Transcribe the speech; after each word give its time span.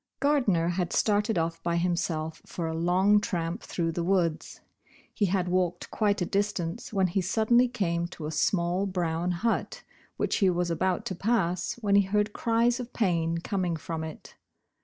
GARDNER 0.19 0.69
had 0.69 0.93
started 0.93 1.37
off 1.37 1.61
by 1.61 1.75
himself 1.77 2.41
for 2.47 2.65
a 2.65 2.73
long 2.73 3.19
tramp 3.21 3.61
through 3.61 3.91
the 3.91 4.03
woods. 4.03 4.59
He 5.13 5.27
had 5.27 5.47
walked 5.47 5.91
quite 5.91 6.23
a 6.23 6.25
distance 6.25 6.91
when 6.91 7.05
he 7.05 7.21
suddenly 7.21 7.67
came 7.67 8.07
to 8.07 8.25
a 8.25 8.31
small, 8.31 8.87
brown 8.87 9.29
hut, 9.29 9.83
which 10.17 10.37
he 10.37 10.49
was 10.49 10.71
about 10.71 11.05
to 11.05 11.13
pass 11.13 11.73
when 11.83 11.93
he 11.95 12.01
heard 12.07 12.33
cries 12.33 12.79
of 12.79 12.91
pain 12.93 13.37
coming 13.41 13.75
from 13.75 14.03
it. 14.03 14.33